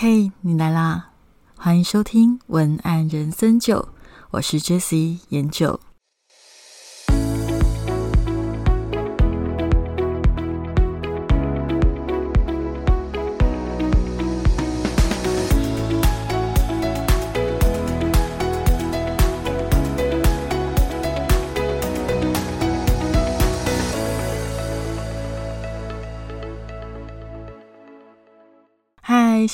[0.00, 1.10] 嘿，你来啦！
[1.56, 3.88] 欢迎收听文案人生九，
[4.30, 5.80] 我是 Jessie 研九。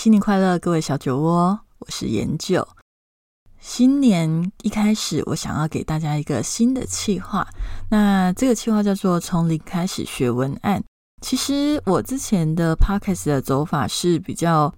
[0.04, 2.68] 新年快乐，各位小酒窝，我是研究。
[3.58, 7.48] 新年一开始，我想要给大家一个新的计划。
[7.88, 10.84] 那这个计划叫做“从零开始学文案”。
[11.24, 14.70] 其实我之前的 podcast 的走法是比较，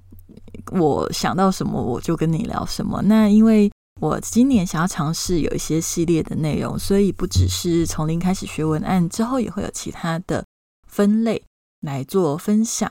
[0.71, 3.03] 我想到什么我就跟你聊什么。
[3.03, 3.69] 那因为
[4.01, 10.45] 我今年想要尝试有一些系列的内容，所以不只是从零开始学文案，之后也会有其他的
[10.87, 11.43] 分类
[11.81, 12.89] 来做分享。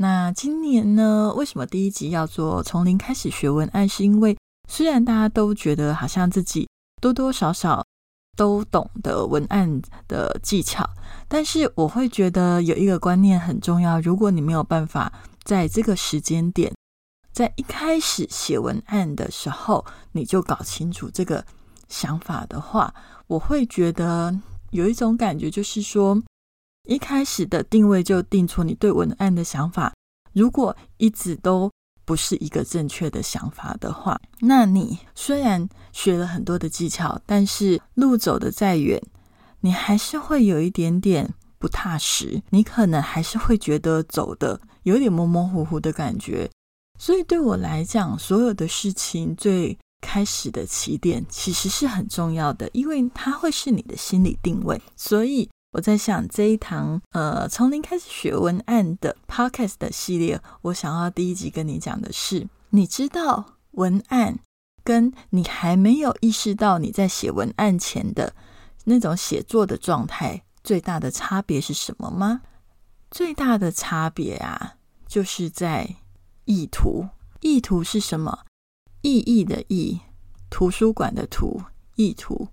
[0.00, 1.34] 那今年呢？
[1.34, 3.88] 为什么第一集要做从零开始学文案？
[3.88, 6.68] 是因为虽然大家都觉得好像自己
[7.02, 7.84] 多多少少
[8.36, 10.88] 都懂得文案的技巧，
[11.26, 14.00] 但是我会觉得有一个观念很重要。
[14.00, 16.72] 如果你没有办法在这个时间点，
[17.32, 21.44] 在一开始写文案的时候，你就搞清楚这个
[21.88, 22.94] 想法的话，
[23.26, 24.38] 我会觉得
[24.70, 26.22] 有一种感觉，就是说。
[26.84, 29.92] 一开始的定位就定错，你对文案的想法，
[30.38, 31.68] 如果一直都
[32.04, 39.02] 不是一个正确的想法的话，那你虽然学了很多的技巧，但是路走的再远，
[39.62, 46.48] 你还是会有一点点不踏实，你可能还是会觉得走的有点模模糊糊的感觉。
[47.00, 55.50] 所以对我来讲，所有的事情最开始的起点其实是很重要的，因为它会是你的心理定位，所以。
[55.72, 64.38] 我在想这一堂呃从零开始学文案的 podcast 的系列，我想要第一集跟你讲的是，你知道文案
[64.82, 68.34] 跟你还没有意识到你在写文案前的
[68.84, 72.40] 那种写作的状态最大的差别是什么吗？
[73.10, 74.76] 最大的差别啊，
[75.06, 75.96] 就是在
[76.46, 77.08] 意图。
[77.40, 78.46] 意图是什么？
[79.02, 80.00] 意义的意，
[80.48, 81.62] 图书馆的图，
[81.96, 82.48] 意图。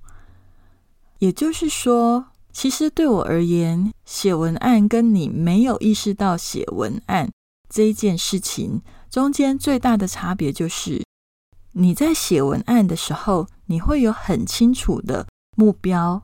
[1.19, 2.27] 也就是说。
[2.55, 7.29] 其实对我而言，写文案跟你没有意识到写文案
[7.67, 11.03] 这一件事情中间最大的差别，就是
[11.73, 15.27] 你在写文案的时候，你会有很清楚的
[15.57, 16.23] 目标，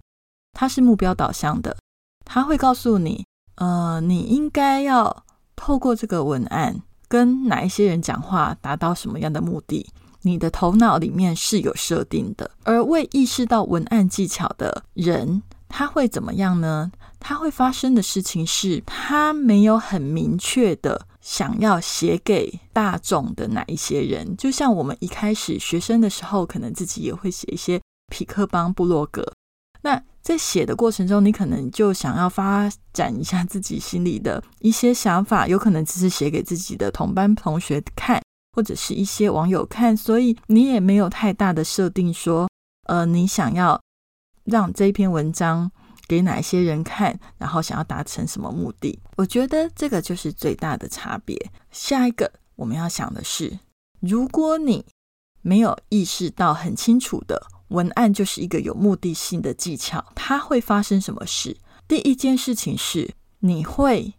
[0.54, 1.76] 它是目标导向的，
[2.24, 3.26] 它会告诉你，
[3.56, 5.26] 呃，你应该要
[5.58, 9.86] 透过这个文案跟哪一些人讲话，达到什么样的目的，
[10.22, 15.44] 你的头脑里面是有设定的，而未意识到文案技巧的人。
[15.72, 16.92] 他会怎么样呢？
[17.20, 24.36] 他会发生的事情是，他没有很明确的想要写给大众的哪一些人。
[24.36, 27.80] 就像我们一开始学生的时候，可能自己也会写一些
[28.12, 29.34] 匹克邦部落格。
[29.84, 38.22] 那在写的过程中，你可能就想要发展一下自己心里的一些想法，有可能只是写给自己的同班同学看，
[38.56, 42.50] 或者是一些网友看，所以你也没有太大的设定说，
[42.88, 43.80] 呃，你想要。
[44.52, 45.72] 让这篇文章
[46.08, 49.00] 给哪一些人看，然后想要达成什么目的？
[49.16, 51.36] 我觉得这个就是最大的差别。
[51.72, 53.58] 下一个我们要想的是，
[54.02, 54.86] 如果你
[55.42, 61.56] 没有意识到很清楚的文案就是一个有目的性的技巧，它会发生什么事？
[61.88, 63.10] 第一件事情是，
[63.40, 64.14] 你会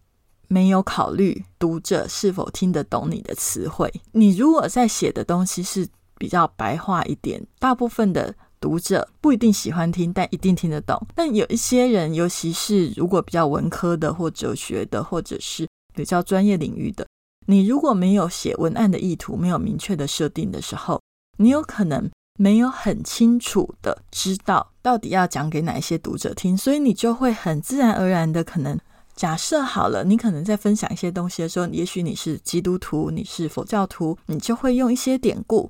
[0.49, 3.93] 没有考虑读者是否听得懂你的词汇。
[4.13, 8.35] 你如果在写的东西是比较白话一点，大部分的。
[8.63, 11.05] 读者不一定喜欢听，但一定听得懂。
[11.17, 17.05] 但有一些人，尤其是如果比较文科的，或哲学的，或者是比较专业领域的，
[17.47, 21.03] 你如果没有写文案的意图，没有明确的设定的时候，
[21.39, 22.09] 你有可能
[22.39, 28.79] 没有很清楚的知道到底要讲给哪一些读者听，所以你就会很自然而然的可能
[29.17, 35.69] 假设好了，你可能在分享一些东西的时候，也许你是基督徒，你是佛教徒，你就会用一些典故。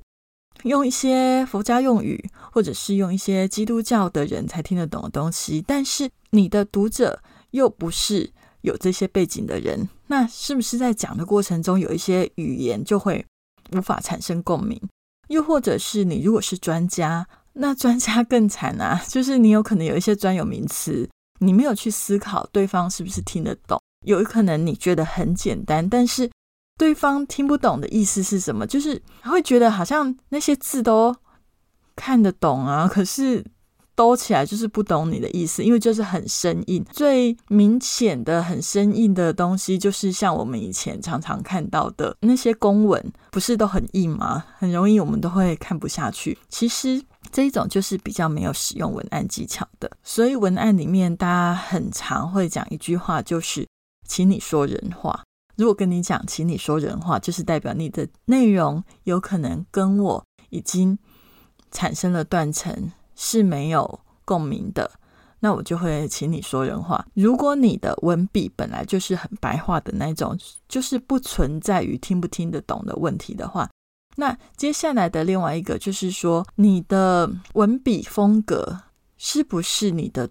[0.63, 7.21] 用一些佛家用语，或者是用一些基督教的人才听得懂的东西，但是你的读者
[7.51, 13.25] 又不是有这些背景的人，那是不是在讲的过程中有一些语言就会
[13.73, 14.79] 无法产生共鸣？
[15.27, 21.09] 又或者是你如果是专家，那专家更惨啊， 就是你有可能有一些专有名词，
[21.39, 26.29] 你没有去思考对方是不是听得懂，有可能你觉得很简单，但是。
[26.77, 28.65] 对方听不懂的意思是什么？
[28.65, 31.15] 就是会觉得好像那些字都
[31.95, 33.45] 看得懂啊，可是
[33.95, 36.83] 兜起来就是不懂你的意思，因为就是很生硬。
[36.91, 44.43] 最明显的很生硬的东西，就是像我们以前常常看到的那些公文，不是都很硬吗？
[44.57, 46.35] 很容易我们都会看不下去。
[46.49, 46.99] 其实
[47.31, 49.89] 这一种就是比较没有使用文案技巧的。
[50.03, 53.67] 所以文案里面大家很常会讲一句话，就是
[54.07, 55.21] 请你说人话。
[55.55, 60.97] 如果跟你讲，请你说人话，就是代表你的内容有可能跟我已经
[61.71, 62.91] 产生了断层。
[63.15, 64.89] 是没有共鸣的，
[65.39, 67.05] 那我就会请你说人话。
[67.13, 70.35] 如果你的文笔本来就是很白话的那种，
[70.67, 73.69] 就是不存在于听不听得懂的问题的话，
[74.15, 78.81] 那接下来的另外一个就是说，你的文笔风格
[79.17, 80.27] 是不是你的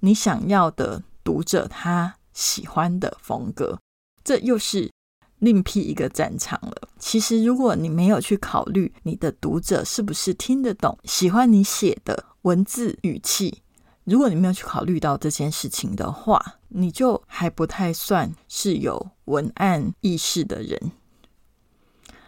[0.00, 3.78] 你想要的读者他喜欢的风格？
[4.26, 4.90] 这又是
[5.38, 6.88] 另辟一个战场了。
[6.98, 13.62] 其实，如果你没有去考虑你的读者是不是听得懂、喜欢你写的文字语气，
[14.02, 20.90] 如果你没有去考虑到这件事情的话，你就还不太算是有文案意识的人。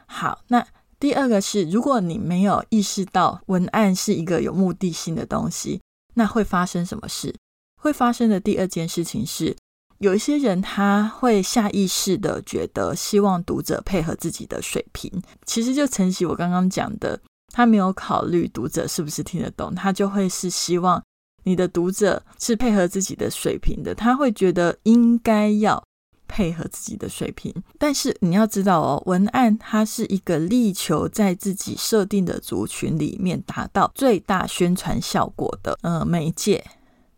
[0.07, 0.65] 好，那
[1.01, 5.81] 第二个是，如果你没有意识到文案是一个有目的性的东西，
[6.15, 7.35] 那会发生什么事？
[7.81, 9.57] 会发生的第二件事情是。
[9.99, 15.11] 有一些人他会下意识的觉得希望读者配合自己的水平，
[15.45, 17.21] 其实就承袭我刚刚讲的，
[17.53, 21.03] 他没有考虑读者是不是听得懂，他就会是希望
[21.43, 25.83] 你的读者是配合自己的水平的，他会觉得应该要
[26.29, 27.53] 配合自己的水平。
[27.77, 36.65] 但是你要知道哦，文案它是一个力求在自己设定的族群里面达到最大宣传效果的呃媒介，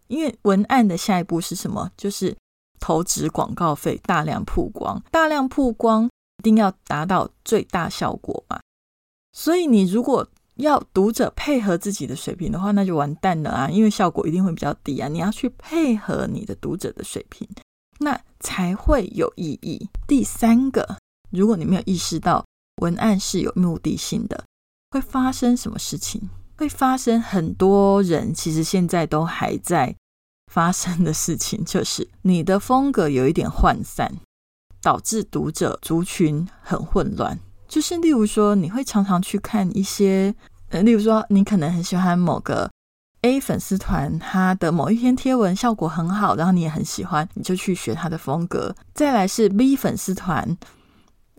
[0.08, 1.90] 因为文案的下一步是什么？
[1.94, 2.34] 就是。
[2.80, 6.06] 投资广告费，大量曝光，大量曝光
[6.38, 8.58] 一定要达到最大效果嘛？
[9.32, 13.68] 所以你如果要读者配合自己的水平的话，那就完蛋了啊！
[13.70, 15.08] 因为效果一定会比较低啊。
[15.08, 17.48] 你要去配合你的读者的水平，
[18.00, 19.88] 那才会有意义。
[20.06, 20.98] 第三个，
[21.30, 22.44] 如果你没有意识到
[22.82, 24.44] 文案是有目的性的，
[24.90, 26.28] 会发生什么事情？
[26.56, 29.96] 会发生很多人其实现在都还在。
[30.50, 34.12] 发生的事情就是你的风格有一点涣散，
[34.82, 37.38] 导致读者族群很混乱。
[37.68, 40.34] 就是例如说，你会常常去看一些，
[40.70, 42.68] 呃，例如说，你可能很喜欢某个
[43.20, 48.74] A 粉丝团，他的某一篇贴文效果很好，然后你也很喜欢，你就去学他的风格。
[48.92, 50.58] 再来是 B 粉丝团，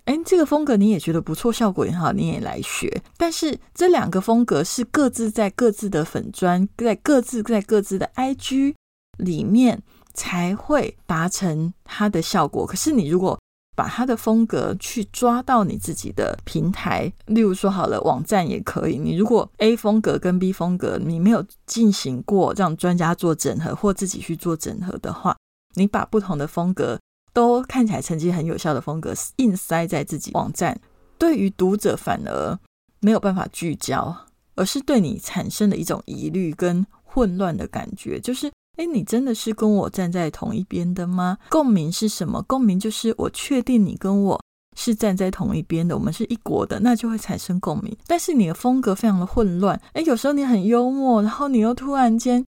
[0.06, 3.04] 哎，这个风格你也觉得不错，效果也好，你也来学。
[3.18, 8.76] 但是这两个风格是各自在各自的粉砖，在各自在各自的 IG。
[9.18, 9.82] 里面
[10.14, 12.66] 才会达成它的效果。
[12.66, 13.40] 可是你如果
[13.74, 18.98] 把它的风格去抓到你自己的平台，例如说好了，网站也可以。
[18.98, 25.36] 你如果 A 风格跟 B 风格你没有进行过让专家做整合或自己去做整合的话，
[25.76, 27.00] 你把不同的风格
[27.34, 30.80] 都看起来成绩很有效的风格硬塞在自己网站，
[31.18, 32.60] 对于读者反而
[33.00, 38.52] 没有办法聚焦，而是对你产生的一种疑虑跟混乱的感觉，就是。
[38.78, 41.38] 哎，你真的是跟我站在同一边的吗？
[41.50, 42.42] 共鸣是什么？
[42.44, 44.42] 共鸣就是我确定你跟我
[44.78, 47.96] 是站在同一边的，我们是一国的，那就会产生共鸣。
[48.08, 52.44] 但是你的风格非常的混乱，哎，有时候你很幽默，然后你又突然间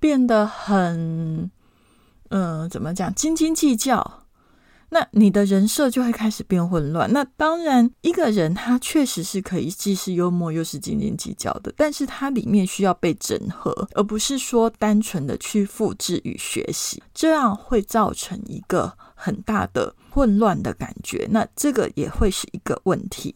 [0.00, 1.50] 变得很，
[2.30, 4.21] 嗯，怎么讲，斤斤计较。
[4.94, 7.10] 那你的人设就会开始变混乱。
[7.14, 21.26] 那当然，一个人他确实是可以既是幽默又是斤斤计较的，但是它里面需要被整合，而不是说单纯的去复制与学习，这样会造成一个很大的混乱的感觉。
[21.30, 23.34] 那这个也会是一个问题。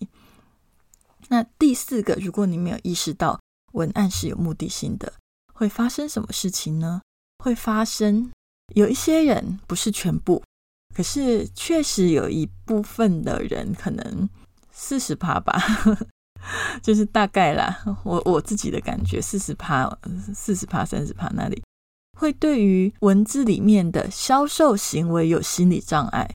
[1.28, 3.40] 那第四个，如果你没有意识到
[3.72, 5.10] 文案是有目的性的，
[5.54, 7.00] 会发生什么事情呢？
[7.42, 8.30] 会发生
[8.74, 10.42] 有一些人，不是全部。
[10.96, 14.26] 可是，确实有一部分的人，可能
[14.72, 15.54] 四十趴吧，
[16.80, 17.84] 就是大概啦。
[18.02, 19.94] 我我自己的感觉，四十趴、
[20.34, 21.62] 四十趴、三十趴那里，
[22.18, 26.30] 会对于文字里面的销售行为有心理障碍。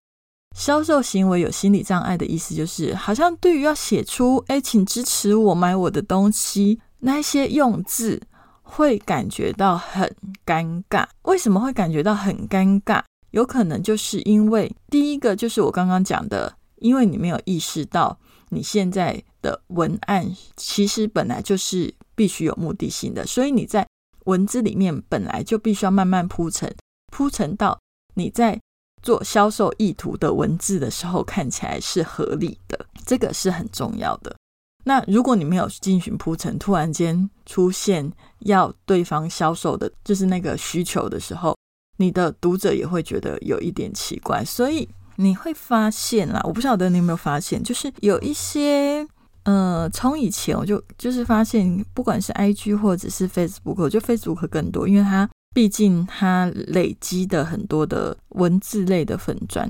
[0.55, 8.21] 销售行为有心理障碍的意思，就是好像对于要写出“哎，请支持我买我的东西”那些用字，
[8.61, 10.15] 会感觉到很
[10.45, 11.07] 尴尬。
[11.23, 13.01] 为什么会感觉到很尴尬？
[13.31, 18.19] 有可能就是因为第一个就是我刚刚讲的，因为你没有意识到
[18.49, 23.87] 你现在的文案其实本来就是必须有目的性的，所以你在
[24.25, 26.73] 文字里面本来就必须要慢慢铺陈，
[27.11, 27.79] 铺陈到
[28.13, 28.59] 你在
[29.01, 34.35] 做销售意图的文字的时候看起来是合理的，这个是很重要的。
[34.83, 41.55] 那如果你没有进行铺陈，突然间出现要对方销售的，就是那个需求的时候，
[42.01, 44.43] 你的读者也会觉得有一点奇怪。
[44.43, 49.07] 所以你会发现啦，我不晓得你有没有发现，就是有一些，
[49.43, 59.69] 呃，从以前我就就是发现，不管是 IG 或者是 Facebook，我觉得 Facebook 更多，因为它毕竟它累积的很多的文字类的粉砖，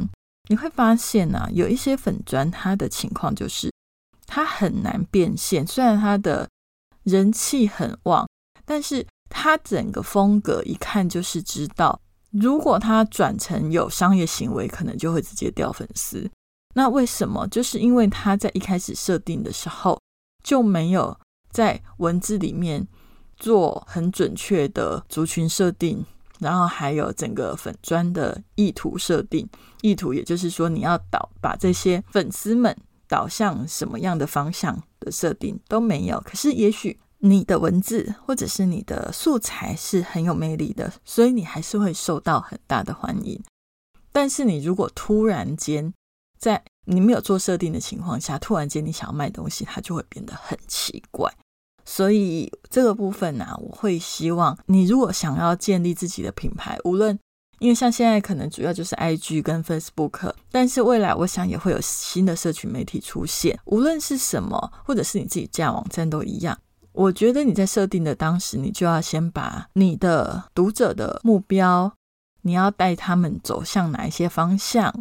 [0.49, 3.69] 你会发现啊，有一些粉砖它的情况就是。
[4.33, 6.47] 它很难变现，虽然它的
[7.03, 8.25] 人气很旺，
[8.63, 11.99] 但是它整个风格一看就是知道，
[12.31, 16.29] 如果他转成有商业行为，可能就会直接掉粉丝。
[16.73, 17.47] 那为什么？
[17.47, 19.99] 就是因为他在一开始设定的时候
[20.43, 21.17] 就没有
[21.51, 22.87] 在文字里面
[23.37, 26.05] 做很准确的族群设定，
[26.39, 29.47] 然后还有整个粉砖的意图设定。
[29.81, 32.75] 意图也就是说，你要导把这些粉丝们。
[33.11, 43.41] 导向什么样的方向的设定都没有，可是也许你的文字或者是你的素材是很有魅力的，所以你还是会受到很大的欢迎。
[44.11, 45.93] 但是你如果突然间
[46.39, 51.31] 在你没有做设定的情况下，突然间你想要卖东西，它就会变得很奇怪。
[51.85, 57.17] 所以这个部分呢，我会希望你如果想要建立自己的品牌，无论
[57.59, 63.59] 因为像现在可能主要就是 I G 跟 Facebook，但是未来我想也会有新的社群媒体出现。
[63.65, 66.57] 无论是什么，或者是你自己架网站都一样。
[66.93, 71.91] 我觉得你在设定的当时，你就要先把你的读者的目标，
[72.41, 74.93] 你要带他们走向哪一些方向，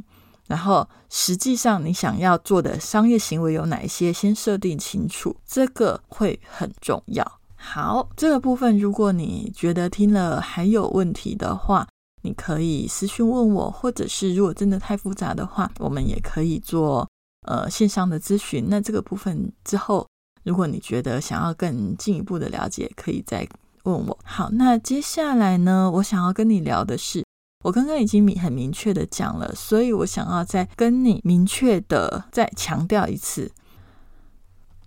[0.47, 7.40] 然后实际上你想要做的商业行为有哪一些，先设定清楚，这个会很重要。
[7.56, 11.87] 好，这个部分如果你觉得听了还有问题的话，
[12.23, 17.09] 你可以私讯问我，或者是如果真的太复杂的话，我们也可以做
[17.47, 18.66] 呃线上的咨询。
[18.68, 20.06] 那这个部分之后，
[20.42, 23.49] 如果你觉得想要更进一步的了解，可以再
[23.85, 24.18] 问我。
[24.25, 27.25] 好，那接下来呢，我想要跟你聊的是，
[27.64, 33.52] 我刚刚已经明很明确的讲了，所以我想要再跟你明确的再强调一次，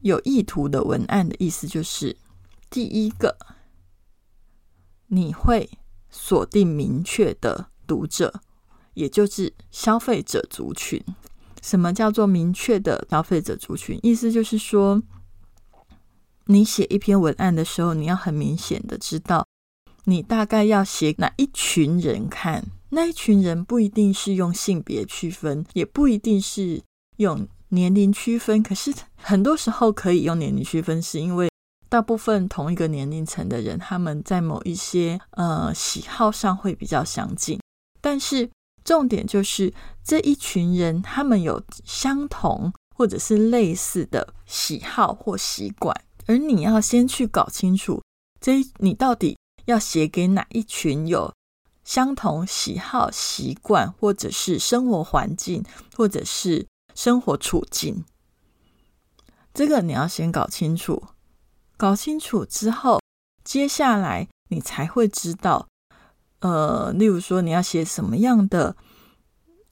[0.02, 2.18] 有意图的文案的意思就是，
[2.70, 3.38] 第一个，
[5.08, 5.70] 你会。
[6.16, 8.42] 锁定明确的读者，
[8.94, 11.04] 也就是消费者族群。
[11.60, 14.00] 什么叫做明确的消费者族群？
[14.04, 15.02] 意思就是说，
[16.46, 19.46] 你写一篇文案的时候，你要很明显的知道，
[20.06, 22.66] 你大概要写哪一群人看。
[22.90, 26.82] 那一群人不一定是用性别区分，也不一定是
[27.18, 28.62] 用年龄区分。
[28.62, 31.50] 可是很多时候可以用年龄区分，是因为。
[31.90, 37.60] 大部分同一个年龄层的人，他们在某一些呃喜好上会比较相近，
[38.02, 38.50] 但是
[38.84, 39.72] 重点就是
[40.04, 45.96] 这一群人他们有相同或者是类似的喜好或习惯，
[46.28, 48.02] 而你要先去搞清楚，
[48.40, 51.34] 这你到底要写给哪一群有
[51.84, 55.64] 相同喜好、习惯，或者是生活环境，
[55.96, 56.66] 或者是
[56.96, 58.06] 生活处境，
[59.54, 61.04] 这个你要先搞清楚。
[61.76, 63.02] 搞清楚之后，
[63.44, 65.68] 接下来你才会知道，
[66.40, 68.78] 呃，例如说你要写什么样的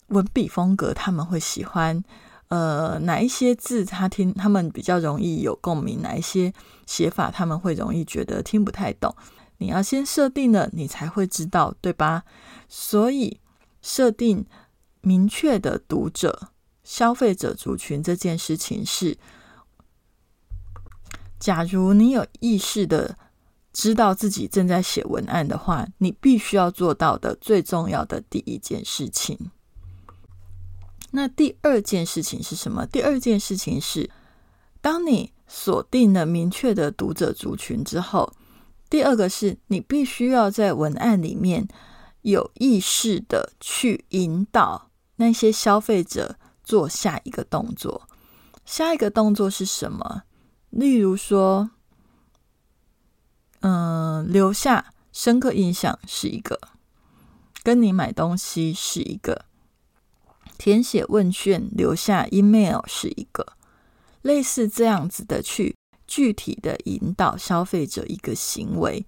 [0.08, 2.04] 文笔风格，他们会喜欢，
[2.52, 6.52] 呃，哪一些字他听他们比较容易有共鸣，哪一些
[6.84, 9.16] 写法他们会容易觉得听不太懂。
[9.56, 12.24] 你要先设定了，你才会知道，对吧？
[12.68, 13.40] 所以
[13.80, 14.44] 设定
[15.00, 16.50] 明确的读者、
[16.84, 19.16] 消费者族群这件事情是。
[21.40, 23.16] 假如你有意识的
[23.72, 29.50] 知道自己正在写文案的话，你必须要做到的最重要的第一件事情。
[31.12, 32.86] 那第二件事情是什么？
[32.86, 34.10] 第二件事情是，
[34.80, 38.32] 当你锁定了明确的读者族群之后，
[38.90, 41.68] 第二个是你必须要在文案里面
[42.22, 48.08] 有意识的去引导那些消费者做下一个动作。
[48.64, 50.22] 下一个动作是什么？
[50.70, 51.70] 例如说，
[53.60, 56.58] 嗯，留下深刻印象是一个，
[57.62, 59.44] 跟你买东西是一个，
[60.58, 63.46] 填写问卷留下 email 是一个，
[64.22, 65.74] 类似这样子的去
[66.06, 69.04] 具体的引导消费者一个行为，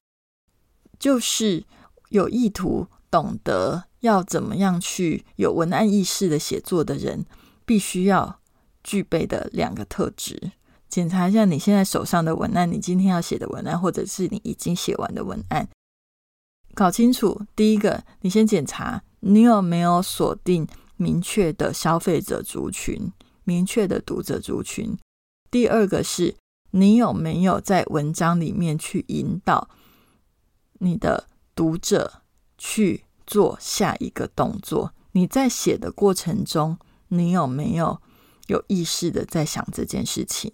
[0.99, 1.65] 就是
[2.09, 7.25] 有意图、懂得要怎么样去有文案意识的写作的人，
[7.65, 8.41] 必须要
[8.83, 10.53] 具备的两个特质。
[10.89, 15.69] 检查一下你现在手上的文案，你今天要写的文案，或者是你已经写完的文案，
[16.73, 17.43] 搞清楚。
[17.57, 23.11] 第一个，你先检查你有没有锁定明确的消费者族群、
[23.45, 24.97] 明确的读者族群。
[25.51, 26.35] 第二个是
[26.71, 29.69] 你有没有在文章里面去引导
[30.79, 32.23] 你的读者
[32.59, 34.93] 去做下一个动作？
[35.13, 36.77] 你在写的过程中，
[37.09, 38.01] 你有没有
[38.49, 40.53] 有意识的在想这件事情？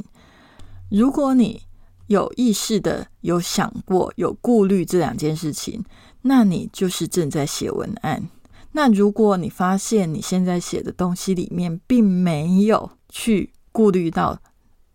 [0.90, 1.62] 如果你
[2.08, 5.84] 有意识的有想过、有顾虑这两件事情，
[6.22, 8.28] 那你就是正在写文案。
[8.72, 14.40] 那如果你发现你现在写的东西里面并没有去顾虑到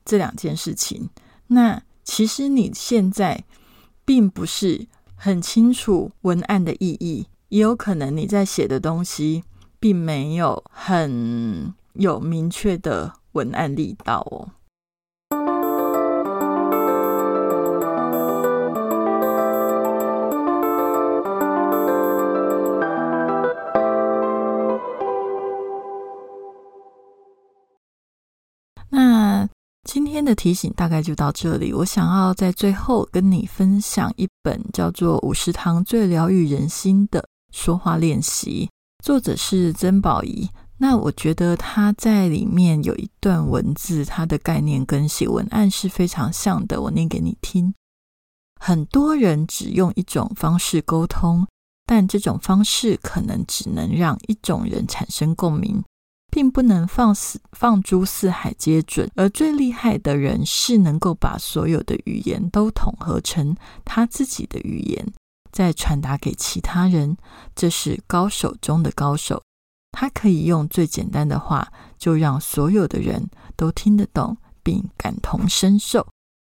[0.06, 1.10] 这两件事情，
[1.48, 3.44] 那其实你现在
[4.06, 9.44] 并不是很清楚文案的意义，也有可能你在写的东西
[9.80, 14.52] 并没有很有明确的文案力道哦。
[30.26, 31.72] 的提醒大概就到这里。
[31.72, 38.68] 我想要在最后跟你分享一本叫做《五十堂最疗愈人心的说话练习》，
[39.06, 40.50] 作者是曾宝仪。
[40.78, 46.82] 那我觉得他在里面有一段文字，它的概念跟写文案是非常像的。
[46.82, 47.74] 我念给你听：
[48.60, 51.48] 很多人只用一种方式沟通，
[51.86, 55.82] 但这种方式可能只能让一种人产生共鸣。
[56.36, 65.14] 并不能放四放诸四海皆准，而最厉害的人是能够把所有的语言都统合成他自己的语言，
[65.54, 67.16] 再传达给其他人。
[67.56, 69.42] 这是高手中的高手，
[69.94, 76.06] 他可以用最简单的话就让所有的人都听得懂并感同身受。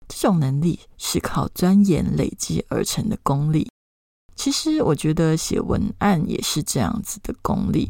[0.10, 3.70] 这种能力是靠钻研累积而成的功力。
[4.36, 7.90] 其实，我觉得写文案也是这样子的功力。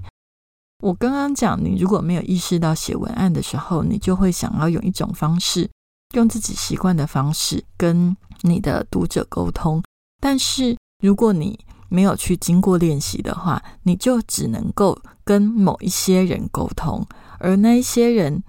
[0.81, 5.69] 我刚刚讲，你如果没有意识到写文案的时候，你就会想要用一种方式，
[6.15, 9.83] 用自己习惯的方式跟你的读者沟通。
[10.21, 11.59] 但是如果你
[11.89, 17.05] 没有去经过练习的话，你就只能够跟某一些人沟通，
[17.39, 18.41] 而那一些人，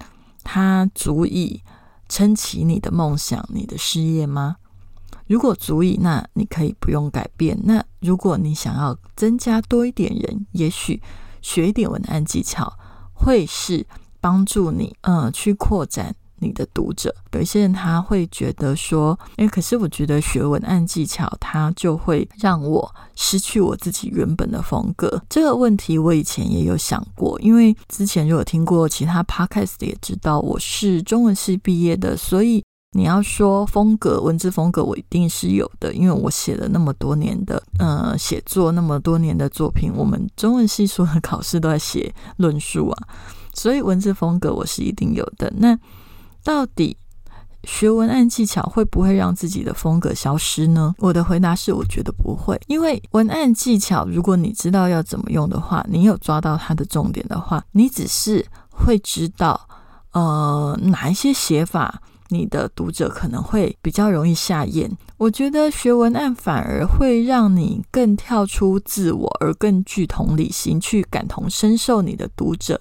[0.45, 1.61] 他足以
[2.09, 4.55] 撑起你的梦想、你的事业吗？
[5.27, 7.59] 如果足以，那你可以不用改变。
[7.65, 11.03] 那如果你想要增加多一点人，也许。
[11.43, 12.73] 学一点文案技巧，
[13.13, 13.87] 会是
[14.21, 17.15] 帮助你，呃，去扩展你的读者。
[17.33, 25.23] 有一些人他会觉得说，哎，可是我觉得学文案技巧，它就会让我失去我自己原本的风格。
[25.29, 32.63] 这个问题我以前也有想过，因为之前如果听过其他 podcast 也知道，我是中文系毕业的，所以。
[32.93, 43.09] 你要说风格，文字风格，我一定是有的，因为我写了那么多年的，呃，写作那么多年的作品，我们中文系所的考试都在写论述啊，
[43.55, 45.53] 所以文字风格我是一定有的。
[45.57, 45.79] 那
[46.43, 46.97] 到底
[47.63, 50.93] 学文案技巧会不会让自己的风格消失呢？
[50.99, 59.69] 我的回答是，我觉得不会，因为文案技巧，如果你知道要怎么用的话，你有抓到它的重点的话，你只是会知道，
[60.11, 62.03] 呃，哪一些写法。
[62.31, 64.91] 你的读者可能会比较容易下咽。
[65.19, 72.81] 我觉得学文案反而会让你更跳出自我，而更具同理心，去感同身受你的读者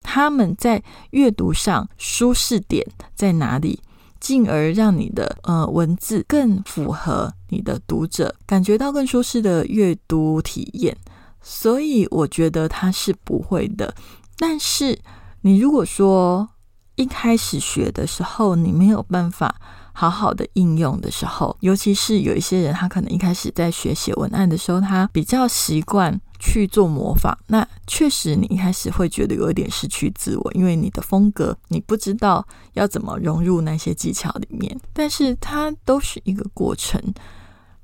[0.00, 3.80] 他们在阅读上舒适点在哪里，
[4.20, 10.96] 进而让你的呃文字更符合你的读者感觉到更舒适的阅读体验。
[11.40, 13.94] 所以我觉得它是不会的。
[14.38, 14.98] 但是
[15.42, 16.48] 你如果说，
[16.96, 19.54] 一开始学的时候，你没有办法
[19.92, 27.36] 好好的应用的时候，尤其是有一些人，他可能一开始在学写文案的时候，他比较习惯去做模仿。
[27.46, 34.78] 那确实，你一开始会觉得有一点失去自我，因为你的风格，你不知道要怎么融入那些技巧里面。
[34.92, 37.00] 但是，它都是一个过程。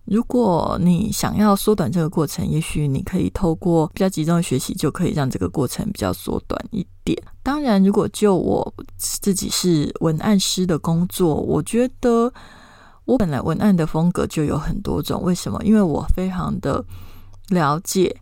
[0.04, 7.16] 如果你想要缩短这个过程，也许你可以透过比较集中的学习，就可以让这个过程比较缩短一点。
[7.42, 12.32] 当然，如果就我自己是文案师的工作，我觉得
[13.04, 15.22] 我本来文案的风格就有很多种。
[15.22, 15.62] 为什么？
[15.64, 16.84] 因为我非常的
[17.50, 18.14] 了解，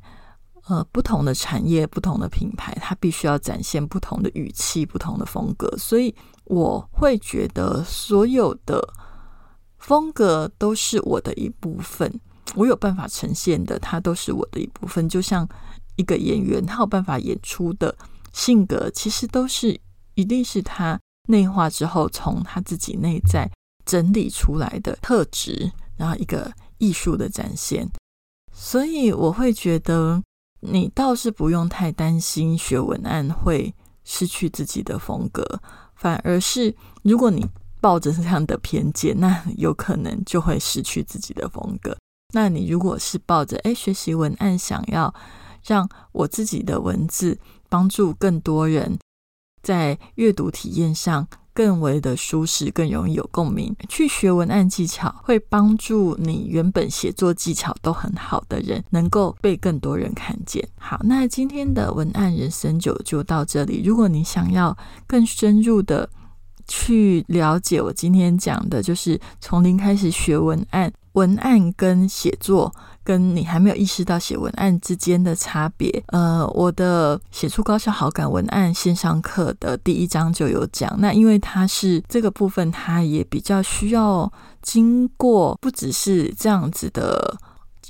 [0.69, 6.14] 呃，不同的产业、不同的品牌，它必须要展现不同的语气、不同的风格，所以
[6.45, 8.87] 我会觉得所有的。
[9.90, 12.20] 风格都是我的一部分，
[12.55, 15.09] 我有办法呈现的，它都是我的一部分。
[15.09, 15.48] 就像
[15.96, 17.92] 一个演员，他有办法演出的
[18.33, 19.81] 性格，其实都是
[20.14, 23.50] 一定是他内化之后，从他自己内在
[23.85, 27.90] 整理出来的特质，然后一个艺术的展现。
[28.53, 30.22] 所以我会觉得，
[30.61, 33.74] 你倒是不用太担心学文案会
[34.05, 35.61] 失去自己的风格。
[35.96, 36.72] 反而是
[37.03, 37.44] 如果你
[37.81, 41.97] 抱着这样的偏见，那有可能就会失去自己的风格。
[42.33, 45.14] 那你如果是抱着哎学习文案，想要
[45.64, 47.38] 让我自己的文字
[47.69, 48.99] 帮助更多人
[49.62, 51.27] 在阅读体验上。
[51.53, 53.75] 更为的舒适，更容易有共鸣。
[53.88, 60.66] 去学文案技巧，会帮助你原本写作技巧都很好的人，能够被更多人看见。
[60.79, 63.83] 好，那今天的文案人生就就到这里。
[63.85, 64.75] 如果你想要
[65.09, 66.09] 更深入的
[66.70, 72.72] 去了解我今天讲的，就是从零开始学文案，文案跟写作。
[73.02, 80.94] 跟你还没有意识到写文案之间的差别，呃，我的写出高效好感文案线上课的第一章就有讲。
[81.00, 84.30] 那因为它是这个部分，它也比较需要
[84.62, 87.37] 经过，不只是这样子的。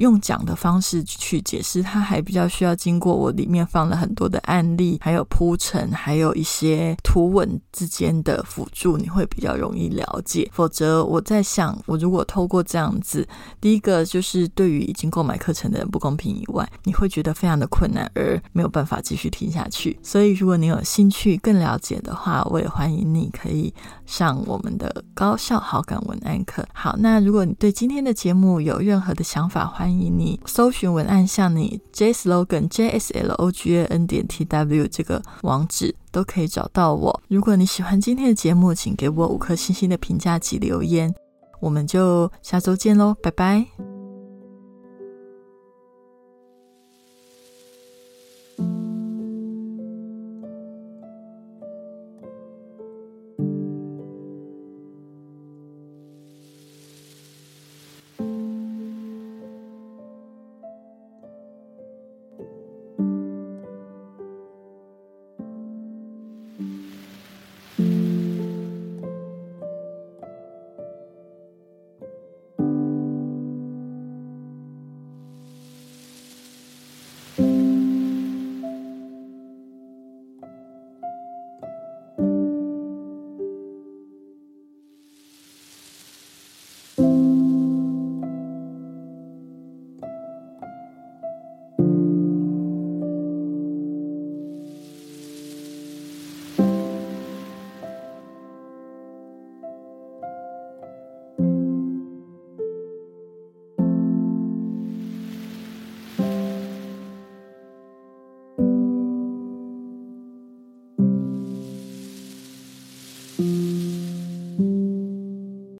[0.00, 10.50] 用讲的方式去解释，它还比较需要经过我里面放了很多的案例，还有铺陈，还有一些图文之间的辅助，你会比较容易了解。
[10.52, 13.26] 否则，我在想，我如果透过这样子，
[13.60, 19.98] 第一个就是对于已经购买课程的人不公平以外，你会觉得非常的困难，而没有办法继续听下去。
[20.02, 23.72] 所以，如果你有兴趣更了解的话，我也欢迎你可以
[24.06, 26.66] 上我们的高效好感文案课。
[26.72, 37.20] 好，那如果你对今天的节目有任何的想法，欢迎欢迎你搜寻文案，像你 j slogan j s l o g a n 点 t w 这个网址都可以找到我。
[37.26, 41.12] 如果你喜欢今天的节目，请给我五颗星星的评价及留言。
[41.60, 43.89] 我们就下周见喽，拜拜。